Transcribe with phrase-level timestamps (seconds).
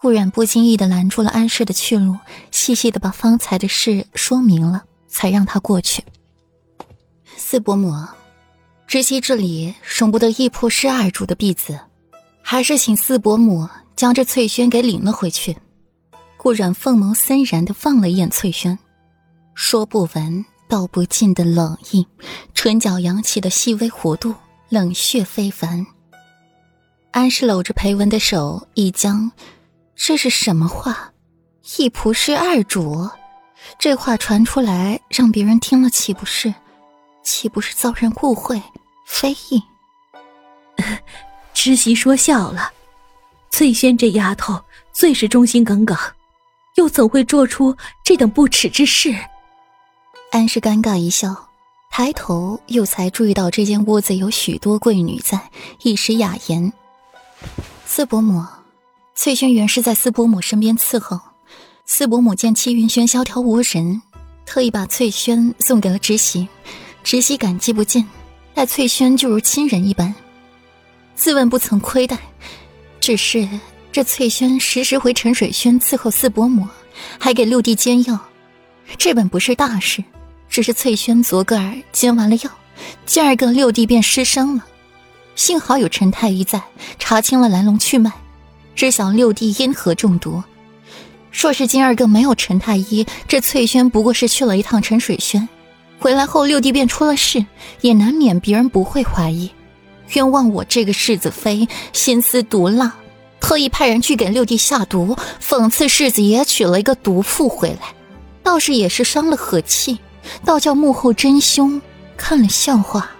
[0.00, 2.16] 顾然不经意的拦住了安氏的去路，
[2.50, 6.02] 细细的把方才的事说明了，才让他过去。
[7.36, 7.94] 四伯母，
[8.86, 11.78] 知悉这里容不得一仆侍二主的婢子，
[12.40, 15.54] 还是请四伯母将这翠轩给领了回去。
[16.38, 18.78] 顾然凤眸森然的望了一眼翠轩，
[19.54, 22.06] 说不闻道不尽的冷意，
[22.54, 24.34] 唇角扬起的细微弧度，
[24.70, 25.86] 冷血非凡。
[27.10, 29.30] 安氏搂着裴文的手一僵。
[30.02, 31.12] 这是什么话？
[31.76, 33.06] 一仆侍二主，
[33.78, 36.54] 这话传出来，让别人听了岂不是，
[37.22, 38.60] 岂不是遭人误会、
[39.06, 39.62] 非议？
[41.52, 42.72] 知媳说笑了，
[43.50, 44.58] 翠轩这丫头
[44.90, 45.94] 最是忠心耿耿，
[46.76, 49.14] 又怎会做出这等不耻之事？
[50.32, 51.50] 安氏尴尬一笑，
[51.90, 55.50] 抬头又才注意到这间屋子有许多贵女在，
[55.82, 56.72] 一时哑言
[57.84, 58.42] ：“四伯母。”
[59.22, 61.20] 翠轩原是在四伯母身边伺候，
[61.84, 64.00] 四伯母见戚云轩萧条无人，
[64.46, 66.48] 特意把翠轩送给了直喜，
[67.04, 68.08] 直喜感激不尽，
[68.54, 70.14] 待翠轩就如亲人一般，
[71.14, 72.16] 自问不曾亏待。
[72.98, 73.46] 只是
[73.92, 76.66] 这翠轩时时回陈水轩伺候四伯母，
[77.18, 78.18] 还给六弟煎药，
[78.96, 80.02] 这本不是大事，
[80.48, 82.50] 只是翠轩昨个儿煎完了药，
[83.04, 84.64] 今儿个六弟便失声了，
[85.36, 86.62] 幸好有陈太医在，
[86.98, 88.10] 查清了来龙去脉。
[88.74, 90.42] 知晓六弟因何中毒，
[91.30, 95.46] 若是今儿个没有陈太医，这翠轩不过是去了一趟陈水轩，
[95.98, 97.44] 回来后六弟便出了事，
[97.82, 99.50] 也难免别人不会怀疑。
[100.14, 102.94] 冤枉我这个世子妃心思毒辣，
[103.38, 107.94] 特意派人去给六弟下毒，讽刺世子爷娶了一个毒妇回来，
[108.42, 109.98] 倒是也是伤了和气，
[110.44, 111.80] 倒叫幕后真凶
[112.16, 113.10] 看了笑话。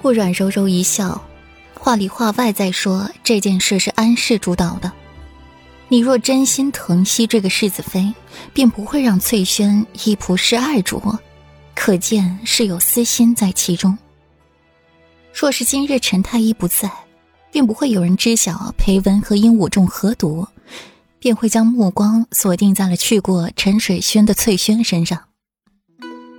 [0.00, 1.20] 顾软柔柔一笑。
[1.84, 4.92] 话里话外在说这件事是安氏主导的，
[5.88, 8.14] 你若真心疼惜这个世子妃，
[8.52, 11.02] 便不会让翠轩一仆侍二主，
[11.74, 13.98] 可见是有私心在其中。
[15.34, 16.88] 若是今日陈太医不在，
[17.50, 20.46] 便不会有人知晓裴文和鹦鹉中何毒，
[21.18, 25.18] 便会将目光锁定在了去过陈水轩的翠轩身上，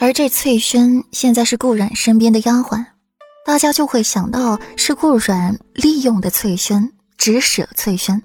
[0.00, 2.86] 而这翠轩现在是顾染身边的丫鬟。
[3.46, 8.20] 大家就会想到是顾阮利用的翠轩，指使了翠轩。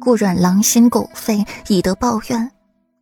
[0.00, 2.50] 顾阮狼心狗肺，以德报怨。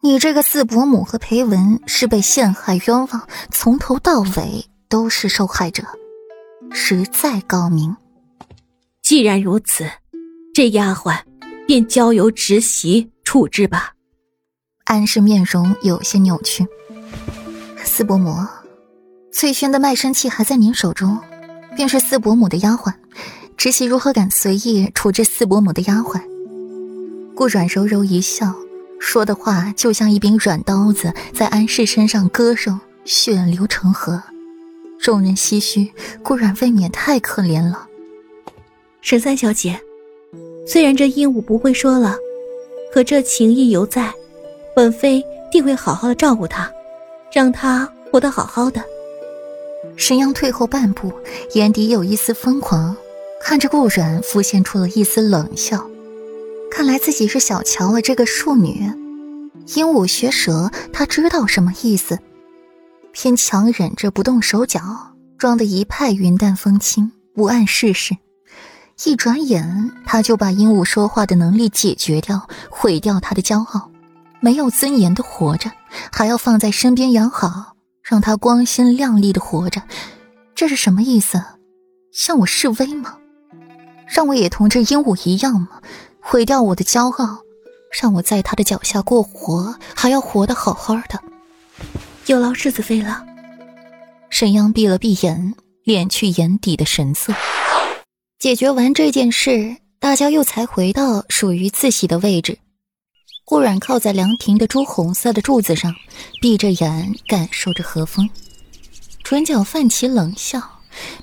[0.02, 5.82] 你这个四伯母和裴文是被陷害冤枉，从头到尾都是受害者，
[6.70, 7.96] 实在高明。
[9.02, 9.88] 既然如此，
[10.52, 11.18] 这丫鬟
[11.66, 13.94] 便交由侄媳处置吧。
[14.84, 16.66] 安氏面容有些扭曲。
[17.82, 18.36] 四伯母。
[19.32, 21.18] 翠轩的卖身契还在您手中，
[21.74, 22.92] 便是四伯母的丫鬟，
[23.56, 26.20] 侄媳如何敢随意处置四伯母的丫鬟？
[27.34, 28.54] 顾软柔柔一笑，
[29.00, 34.22] 说的话就像一柄软刀子在安氏身上割肉，血流成河。
[35.00, 35.90] 众人唏嘘，
[36.22, 37.86] 顾软未免太可怜了。
[39.00, 39.80] 沈三小姐，
[40.66, 42.16] 虽然这鹦鹉不会说了，
[42.92, 44.12] 可这情谊犹在，
[44.76, 46.70] 本妃定会好好的照顾他，
[47.32, 48.84] 让他活得好好的。
[49.96, 51.12] 沈阳退后半步，
[51.54, 52.96] 眼底有一丝疯狂，
[53.42, 55.86] 看着顾软，浮现出了一丝冷笑。
[56.70, 58.90] 看来自己是小瞧了这个庶女。
[59.76, 62.18] 鹦鹉学舌，他知道什么意思，
[63.12, 64.80] 偏强忍着不动手脚，
[65.38, 68.16] 装得一派云淡风轻，不谙世事。
[69.04, 73.90] 一转眼，他就把鹦鹉说话的能力解决掉，毁掉他的骄傲，
[74.40, 75.70] 没有尊严的活着，
[76.10, 77.71] 还要放在身边养好。
[78.02, 79.82] 让他光鲜亮丽的活着，
[80.54, 81.42] 这是什么意思？
[82.12, 83.16] 向我示威吗？
[84.06, 85.80] 让我也同这鹦鹉一样吗？
[86.20, 87.38] 毁掉我的骄傲，
[88.00, 91.20] 让我在他的脚下过活，还要活得好好的。
[92.26, 93.24] 有劳世子妃了。
[94.30, 95.54] 沈央闭了闭眼，
[95.84, 97.32] 敛去眼底的神色。
[98.38, 102.58] 解决完这件事，大家又才回到属于自己的位置。
[103.44, 105.94] 顾软靠在凉亭的朱红色的柱子上，
[106.40, 108.28] 闭着眼感受着和风，
[109.24, 110.62] 唇角泛起冷笑。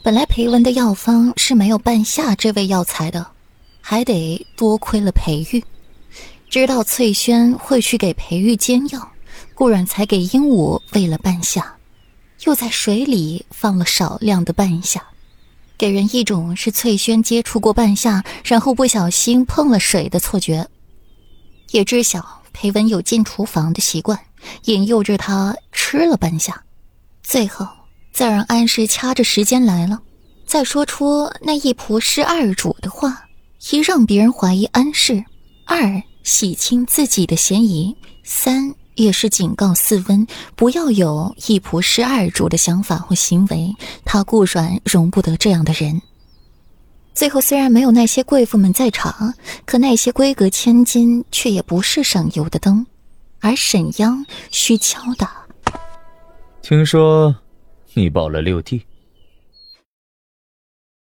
[0.04, 3.26] 本来裴文的药方是没有半夏这味药材的，
[3.80, 5.64] 还得多亏了裴玉，
[6.50, 9.10] 知道翠轩会去给裴玉煎药，
[9.56, 11.76] 顾软才给鹦鹉喂了半夏，
[12.44, 15.02] 又在水里放了少量的半夏，
[15.78, 20.68] 给人一种是翠轩接触过半夏，然后不小心碰了水的错觉。
[21.72, 24.20] 也知晓裴文有进厨房的习惯，
[24.66, 26.64] 引诱着他吃了半下，
[27.24, 27.68] 最后
[28.12, 30.00] 再让安氏掐着时间来了，
[30.46, 33.26] 再说出那一仆侍二主的话，
[33.72, 35.24] 一让别人怀疑安氏，
[35.66, 40.26] 二洗清自己的嫌疑，三也是警告四温
[40.56, 43.74] 不要有一仆侍二主的想法或行为。
[44.04, 46.02] 他顾阮容不得这样的人。
[47.14, 49.34] 最后虽然没有那些贵妇们在场，
[49.66, 52.86] 可那些闺阁千金却也不是省油的灯，
[53.40, 55.46] 而沈央需敲打。
[56.62, 57.36] 听说
[57.94, 58.84] 你保了六弟。